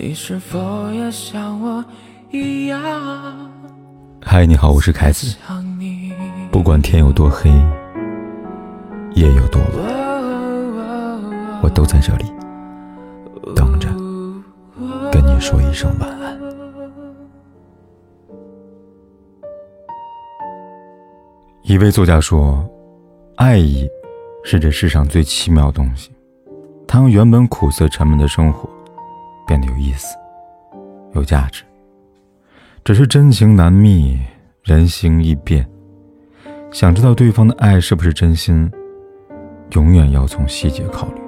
[0.00, 1.84] 你是否也像我
[2.30, 2.80] 一样？
[4.22, 5.36] 嗨，你好，我是凯子。
[6.52, 7.50] 不管天有多黑，
[9.14, 9.72] 夜有多晚，
[11.64, 12.26] 我都在这里
[13.56, 13.88] 等着
[15.10, 16.38] 跟你说一声晚安。
[21.64, 22.64] 一位作家说
[23.34, 23.84] ：“爱意
[24.44, 26.12] 是这世上最奇妙的东西，
[26.86, 28.70] 它让原本苦涩沉闷的生活。”
[29.48, 30.14] 变得有意思，
[31.14, 31.64] 有价值。
[32.84, 34.20] 只是真情难觅，
[34.62, 35.68] 人心易变。
[36.70, 38.70] 想知道对方的爱是不是真心，
[39.72, 41.20] 永远要从细节考虑。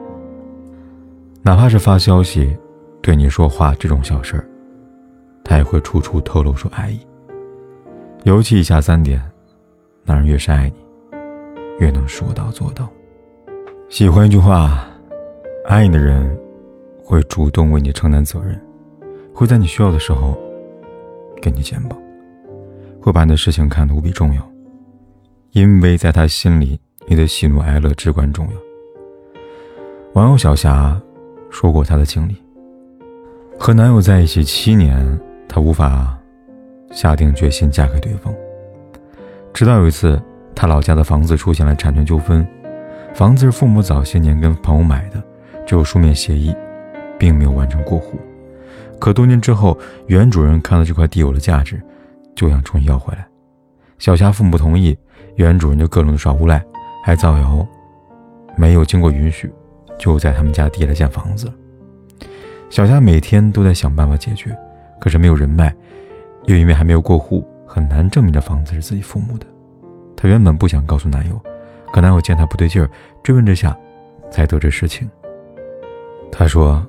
[1.42, 2.56] 哪怕是发消息、
[3.02, 4.44] 对你说话这种小事儿，
[5.42, 7.00] 他也会处处透露出爱意。
[8.24, 9.20] 尤其以下三点，
[10.04, 11.18] 男人越是爱你，
[11.78, 12.88] 越能说到做到。
[13.88, 14.86] 喜欢一句话，
[15.66, 16.39] 爱你的人。
[17.10, 18.56] 会主动为你承担责任，
[19.34, 20.38] 会在你需要的时候
[21.42, 21.98] 给你肩膀，
[23.00, 24.48] 会把你的事情看得无比重要，
[25.50, 28.52] 因为在他心里，你的喜怒哀乐至关重要。
[30.12, 31.02] 网友小霞
[31.50, 32.36] 说过她的经历：
[33.58, 36.16] 和男友在一起七年，她无法
[36.92, 38.32] 下定决心嫁给对方。
[39.52, 40.22] 直到有一次，
[40.54, 42.46] 她老家的房子出现了产权纠纷，
[43.16, 45.20] 房子是父母早些年跟朋友买的，
[45.66, 46.54] 只有书面协议。
[47.20, 48.18] 并没有完成过户，
[48.98, 51.78] 可多年之后，原主人看到这块地有了价值，
[52.34, 53.28] 就想重新要回来。
[53.98, 54.96] 小霞父母不同意，
[55.34, 56.64] 原主人就各种耍无赖，
[57.04, 57.66] 还造谣
[58.56, 59.52] 没有经过允许，
[59.98, 61.52] 就在他们家地来建房子。
[62.70, 64.56] 小霞每天都在想办法解决，
[64.98, 65.74] 可是没有人脉，
[66.46, 69.46] 又因为还没有过户，很难证明这房子是自己父母的。
[70.16, 71.38] 她原本不想告诉男友，
[71.92, 72.88] 可男友见她不对劲儿，
[73.22, 73.76] 追问之下，
[74.30, 75.06] 才得知实情。
[76.32, 76.82] 他说。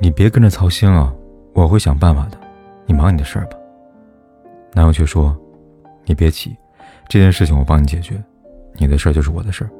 [0.00, 1.14] 你别跟着操心了，
[1.54, 2.38] 我会想办法的。
[2.86, 3.56] 你忙你的事儿吧。
[4.72, 5.36] 男友却说
[6.06, 6.56] ：“你别急，
[7.08, 8.22] 这件事情我帮你解决，
[8.74, 9.70] 你的事儿就是我的事儿。”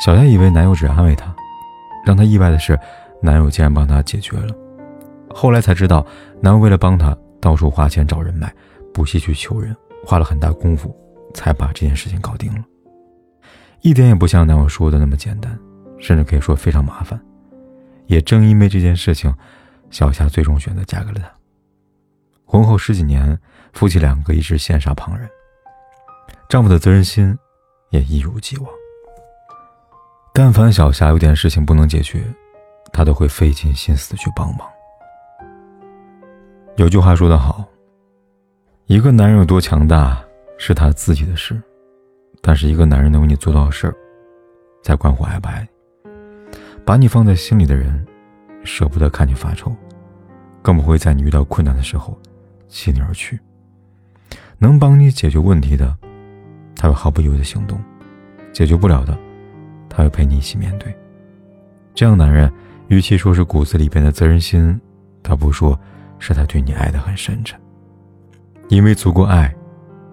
[0.00, 1.34] 小佳以为男友只安慰她，
[2.06, 2.78] 让她意外的是，
[3.20, 4.54] 男友竟然帮她解决了。
[5.30, 6.04] 后来才知道，
[6.40, 8.52] 男友为了帮她，到处花钱找人脉，
[8.94, 10.94] 不惜去求人，花了很大功夫，
[11.34, 12.64] 才把这件事情搞定了。
[13.82, 15.56] 一点也不像男友说的那么简单，
[15.98, 17.20] 甚至可以说非常麻烦。
[18.12, 19.34] 也正因为这件事情，
[19.90, 21.32] 小夏最终选择嫁给了他。
[22.44, 23.38] 婚后十几年，
[23.72, 25.26] 夫妻两个一直羡煞旁人，
[26.46, 27.34] 丈夫的责任心
[27.88, 28.68] 也一如既往。
[30.34, 32.22] 但凡小夏有点事情不能解决，
[32.92, 34.68] 他都会费尽心思去帮忙。
[36.76, 37.66] 有句话说得好
[38.84, 40.22] ：“一个男人有多强大
[40.58, 41.58] 是他自己的事，
[42.42, 43.96] 但是一个男人能为你做到的事儿，
[44.82, 45.68] 才关乎爱不爱你。”
[46.84, 48.04] 把你放在心里的人，
[48.64, 49.74] 舍不得看你发愁，
[50.60, 52.18] 更不会在你遇到困难的时候
[52.68, 53.38] 弃你而去。
[54.58, 55.96] 能帮你解决问题的，
[56.74, 57.78] 他会毫不犹豫的行动；
[58.52, 59.16] 解决不了的，
[59.88, 60.94] 他会陪你一起面对。
[61.94, 62.52] 这样的男人，
[62.88, 64.80] 与其说是骨子里边的责任心，
[65.22, 65.78] 倒不说
[66.18, 67.58] 是他对你爱的很深沉。
[68.68, 69.54] 因为足够爱，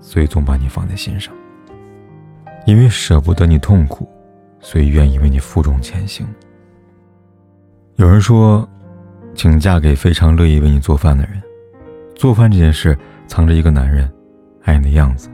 [0.01, 1.33] 所以总把你放在心上；
[2.65, 4.07] 因为舍不得你痛苦，
[4.59, 6.27] 所以愿意为你负重前行。
[7.99, 8.65] 有人说，
[9.35, 11.33] 请嫁给非常乐意为你做饭的人。
[12.15, 14.09] 做饭这件事，藏着一个男人
[14.63, 15.29] 爱你的样子，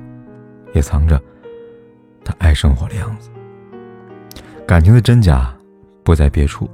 [0.73, 1.21] 也藏着
[2.23, 3.29] 他爱生活的样子。
[4.65, 5.55] 感情的真假，
[6.03, 6.67] 不在别处，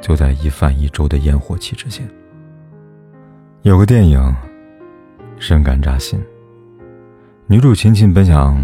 [0.00, 2.08] 就在一饭一粥的烟火气之间。
[3.60, 4.34] 有个电影，
[5.38, 6.18] 深感扎心。
[7.46, 8.58] 女主琴琴本想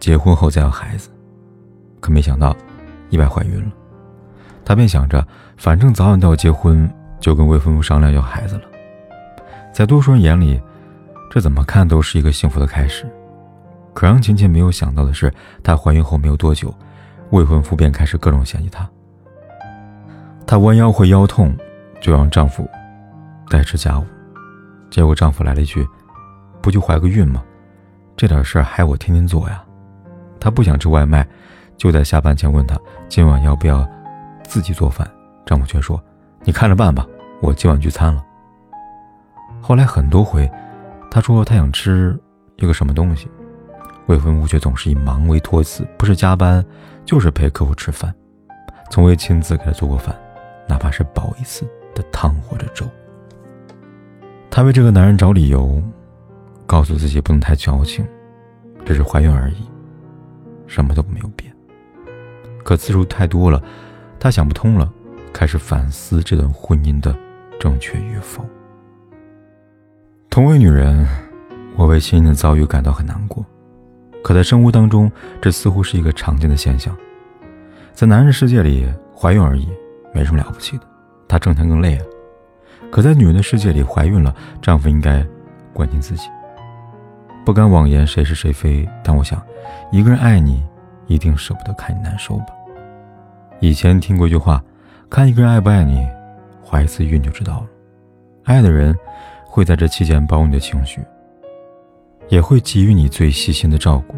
[0.00, 1.08] 结婚后再要孩子，
[2.00, 2.56] 可没想到
[3.10, 3.70] 意外怀孕了。
[4.70, 5.26] 她便想着，
[5.56, 6.88] 反正早晚都要结婚，
[7.18, 8.62] 就跟未婚夫商量要孩子了。
[9.72, 10.62] 在多数人眼里，
[11.28, 13.04] 这怎么看都是一个幸福的开始。
[13.92, 15.28] 可让琴琴没有想到的是，
[15.64, 16.72] 她怀孕后没有多久，
[17.30, 18.88] 未婚夫便开始各种嫌弃她。
[20.46, 21.52] 她弯腰会腰痛，
[22.00, 22.64] 就让丈夫
[23.48, 24.06] 代持家务。
[24.88, 25.84] 结果丈夫来了一句
[26.62, 27.42] ：“不就怀个孕吗？
[28.16, 29.64] 这点事儿还我天天做呀。”
[30.38, 31.26] 她不想吃外卖，
[31.76, 32.78] 就在下班前问他
[33.08, 33.84] 今晚要不要。
[34.50, 35.08] 自己做饭，
[35.46, 36.02] 丈夫却说
[36.42, 37.06] ：“你看着办吧，
[37.40, 38.26] 我今晚聚餐了。”
[39.62, 40.50] 后来很多回，
[41.08, 42.18] 他说他想吃
[42.56, 43.30] 一个什么东西，
[44.06, 46.64] 未婚夫却总是以忙为托词，不是加班，
[47.04, 48.12] 就是陪客户吃饭，
[48.90, 50.12] 从未亲自给他做过饭，
[50.68, 51.64] 哪怕是煲一次
[51.94, 52.84] 的汤或者粥。
[54.50, 55.80] 她为这个男人找理由，
[56.66, 58.04] 告诉自己不能太矫情，
[58.84, 59.64] 只是怀孕而已，
[60.66, 61.54] 什么都没有变。
[62.64, 63.62] 可次数太多了。
[64.20, 64.92] 她想不通了，
[65.32, 67.16] 开始反思这段婚姻的
[67.58, 68.44] 正确与否。
[70.28, 71.08] 同为女人，
[71.74, 73.44] 我为亲人的遭遇感到很难过。
[74.22, 76.94] 可在生活当中，这似乎是一个常见的现象。
[77.94, 78.86] 在男人世界里，
[79.16, 79.66] 怀孕而已，
[80.14, 80.84] 没什么了不起的，
[81.26, 82.04] 他挣钱更累啊。
[82.92, 85.26] 可在女人的世界里，怀孕了，丈夫应该
[85.72, 86.28] 关心自己。
[87.42, 89.42] 不敢妄言谁是谁非，但我想，
[89.90, 90.62] 一个人爱你，
[91.06, 92.48] 一定舍不得看你难受吧。
[93.60, 94.62] 以前听过一句话，
[95.10, 96.08] 看一个人爱不爱你，
[96.64, 97.66] 怀一次孕就知道了。
[98.44, 98.96] 爱的人
[99.44, 101.02] 会在这期间包容你的情绪，
[102.28, 104.16] 也会给予你最细心的照顾。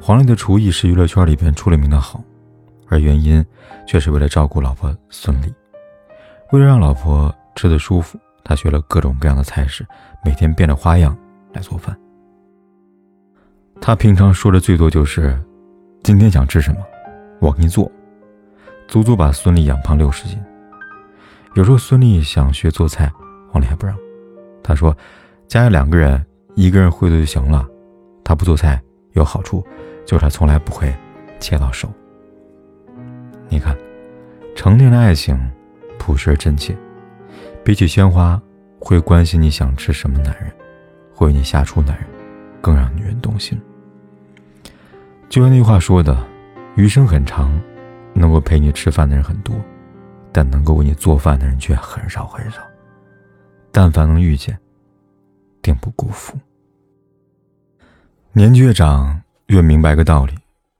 [0.00, 2.20] 黄磊的厨艺是娱乐圈里边出了名的好，
[2.88, 3.44] 而原因
[3.86, 5.52] 却是为了照顾老婆孙俪。
[6.50, 9.86] 为了让老婆吃得舒服，他学了各种各样的菜式，
[10.24, 11.16] 每天变着花样
[11.52, 11.96] 来做饭。
[13.80, 15.38] 他平常说的最多就是
[16.02, 16.80] ：“今天想吃什么，
[17.40, 17.88] 我给你做。”
[18.88, 20.42] 足足把孙俪养胖六十斤。
[21.54, 23.12] 有时候孙俪想学做菜，
[23.50, 23.94] 黄丽还不让。
[24.62, 24.96] 他说
[25.46, 26.24] ：“家里两个人，
[26.54, 27.68] 一个人会做就行了。
[28.24, 28.80] 他不做菜
[29.12, 29.62] 有好处，
[30.06, 30.94] 就是他从来不会
[31.38, 31.86] 切到手。
[33.50, 33.76] 你看，
[34.56, 35.38] 成年的爱情
[35.98, 36.74] 朴实而真切，
[37.62, 38.40] 比起鲜花，
[38.78, 40.50] 会关心你想吃什么男人，
[41.14, 42.06] 会为你下厨男人，
[42.62, 43.60] 更让女人动心。
[45.28, 46.16] 就像那句话说的：
[46.74, 47.52] 余生很长。”
[48.18, 49.54] 能够陪你吃饭的人很多，
[50.32, 52.60] 但能够为你做饭的人却很少很少。
[53.70, 54.58] 但凡能遇见，
[55.62, 56.36] 定不辜负。
[58.32, 60.34] 年纪越长，越明白个道理：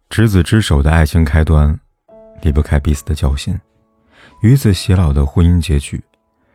[0.09, 1.79] 执子之手的爱情开端，
[2.43, 3.55] 离不开彼此的交心；
[4.43, 6.03] 与子偕老的婚姻结局，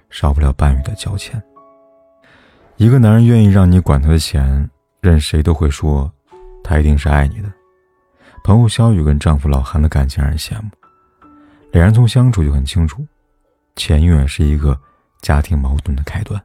[0.09, 1.41] 少不了伴侣的交钱。
[2.77, 4.69] 一个男人愿意让你管他的钱，
[5.01, 6.12] 任谁都会说，
[6.63, 7.51] 他一定是爱你的。
[8.44, 10.69] 朋友肖雨跟丈夫老韩的感情让人羡慕，
[11.72, 13.07] 两人从相处就很清楚，
[13.78, 14.78] 钱永远是一个
[15.22, 16.40] 家庭矛盾的开端。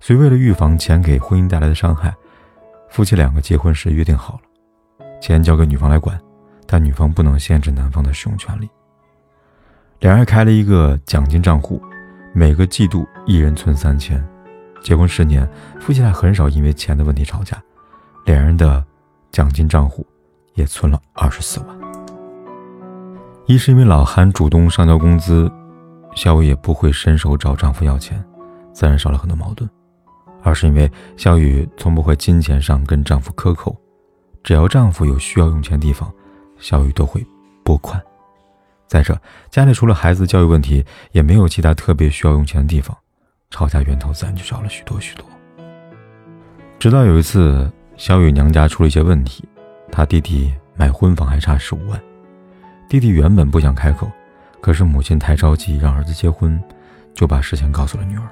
[0.00, 2.14] 所以为了预防钱给婚姻带来的伤害，
[2.88, 6.16] 夫妻两个结婚时约定好了，钱交给女方来管，
[6.68, 8.70] 但女方不能限制男方的使用权利。
[9.98, 11.82] 两人还开了一个奖金账户，
[12.32, 14.24] 每个季度一人存三千。
[14.80, 15.48] 结婚十年，
[15.80, 17.60] 夫妻俩很少因为钱的问题吵架，
[18.24, 18.84] 两人的
[19.32, 20.06] 奖金账户。
[20.54, 21.68] 也存了二十四万。
[23.46, 25.50] 一是因为老韩主动上交工资，
[26.14, 28.22] 小雨也不会伸手找丈夫要钱，
[28.72, 29.68] 自然少了很多矛盾；
[30.42, 33.76] 二是因为小雨从不会金钱上跟丈夫克扣，
[34.42, 36.10] 只要丈夫有需要用钱的地方，
[36.58, 37.26] 小雨都会
[37.64, 38.00] 拨款。
[38.86, 39.18] 再者，
[39.50, 42.96] 家里除了孩子教育问题，也没有其他特别需要用钱的地方，
[43.50, 45.26] 吵架源头自然就少了许多许多。
[46.78, 49.48] 直到有一次，小雨娘家出了一些问题。
[49.94, 52.00] 他弟弟买婚房还差十五万，
[52.88, 54.10] 弟弟原本不想开口，
[54.58, 56.58] 可是母亲太着急让儿子结婚，
[57.12, 58.26] 就把事情告诉了女儿。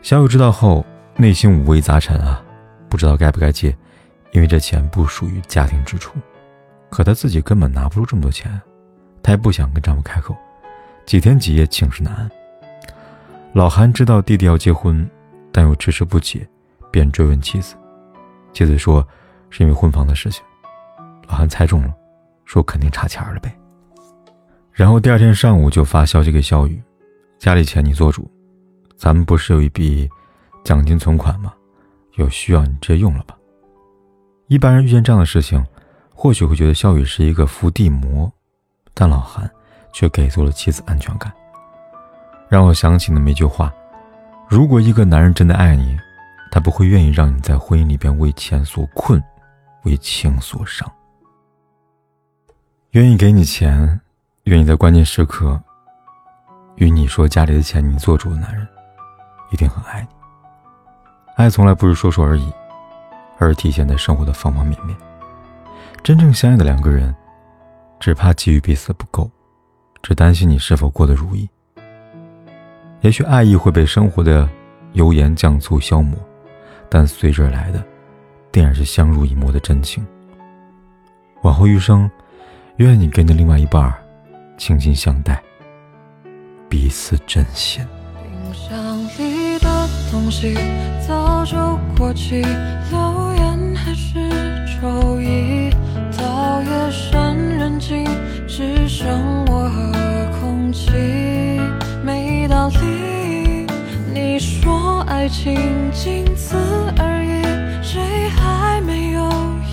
[0.00, 0.82] 小雨知道后，
[1.14, 2.42] 内心五味杂陈啊，
[2.88, 3.76] 不知道该不该借，
[4.32, 6.14] 因为这钱不属于家庭支出，
[6.88, 8.58] 可他自己根本拿不出这么多钱，
[9.22, 10.34] 他也不想跟丈夫开口，
[11.04, 12.30] 几天几夜寝食难安。
[13.52, 15.06] 老韩知道弟弟要结婚，
[15.52, 16.48] 但又迟迟不结，
[16.90, 17.74] 便追问妻子，
[18.54, 19.06] 妻子说。
[19.50, 20.44] 是因为婚房的事情，
[21.28, 21.94] 老韩猜中了，
[22.44, 23.56] 说肯定差钱了呗。
[24.72, 26.82] 然后第二天上午就发消息给小雨，
[27.38, 28.30] 家里钱你做主，
[28.96, 30.08] 咱们不是有一笔
[30.64, 31.52] 奖金存款吗？
[32.16, 33.36] 有需要你直接用了吧。
[34.48, 35.64] 一般人遇见这样的事情，
[36.14, 38.30] 或许会觉得小雨是一个伏地魔，
[38.94, 39.50] 但老韩
[39.92, 41.32] 却给足了妻子安全感，
[42.48, 43.72] 让我想起那么一句话：
[44.48, 45.96] 如果一个男人真的爱你，
[46.50, 49.22] 他不会愿意让你在婚姻里边为钱所困。
[49.86, 50.90] 为情所伤，
[52.90, 54.00] 愿意给你钱，
[54.42, 55.58] 愿意在关键时刻
[56.74, 58.66] 与你说家里的钱你做主的男人，
[59.52, 60.08] 一定很爱你。
[61.36, 62.52] 爱从来不是说说而已，
[63.38, 64.96] 而是体现在生活的方方面面。
[66.02, 67.14] 真正相爱的两个人，
[68.00, 69.30] 只怕给予彼此不够，
[70.02, 71.48] 只担心你是否过得如意。
[73.02, 74.48] 也许爱意会被生活的
[74.94, 76.18] 油盐酱醋消磨，
[76.90, 77.80] 但随之而来的。
[78.56, 80.02] 定然是相濡以沫的真情。
[81.42, 82.10] 往后余生，
[82.76, 83.92] 愿你跟着另外一半
[84.56, 85.38] 倾心相待，
[86.66, 87.80] 彼此珍惜。
[88.22, 89.68] 冰箱里的
[90.10, 90.56] 东西
[91.06, 91.54] 早就
[91.98, 92.40] 过期，
[92.90, 94.14] 留言还是
[94.80, 95.68] 周一。
[96.16, 98.06] 到夜深人静，
[98.48, 100.90] 只剩我和空气。
[102.02, 103.66] 没道理，
[104.14, 105.54] 你说爱情
[105.92, 106.56] 仅此
[106.96, 107.15] 而已。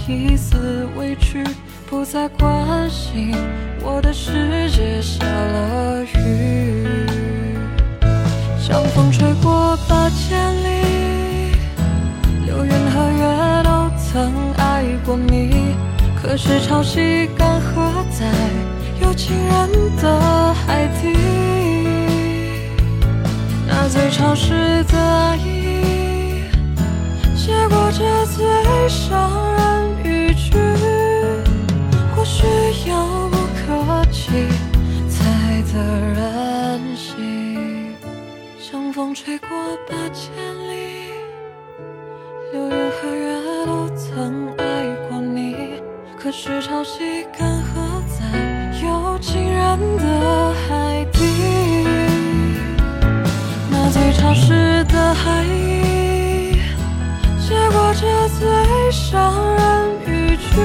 [0.07, 1.43] 一丝委屈，
[1.89, 3.33] 不再关心
[3.81, 6.85] 我的世界下了雨？
[8.59, 11.55] 像风吹过八千里，
[12.45, 15.75] 流云和月都曾爱过你。
[16.21, 18.25] 可是潮汐干涸在
[19.01, 19.69] 有情人
[20.01, 21.15] 的海底，
[23.67, 25.92] 那最潮湿的爱意，
[27.45, 30.53] 结果这最伤人语句，
[32.15, 32.45] 或许
[32.87, 34.31] 遥不可及
[35.09, 35.73] 才得
[36.15, 37.93] 人心。
[38.57, 39.49] 像风吹过
[39.89, 40.31] 八千
[40.69, 41.11] 里，
[42.53, 45.83] 流云和月都曾爱过你。
[46.17, 47.73] 可是潮汐干涸
[48.07, 48.23] 在
[48.81, 51.19] 有情人的海底，
[53.69, 55.82] 那最潮湿的海意，
[58.03, 60.59] 这最伤人语句，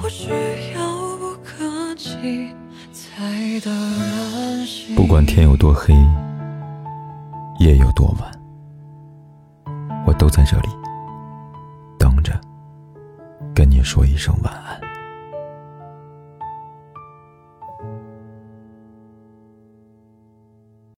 [0.00, 0.30] 或许
[0.74, 0.80] 遥
[1.18, 2.50] 不可及
[2.94, 4.96] 才得人心。
[4.96, 5.92] 不管天有多黑，
[7.58, 8.32] 夜有多晚，
[10.06, 10.68] 我都在这里
[11.98, 12.32] 等着。
[13.54, 14.81] 跟你说一声晚安。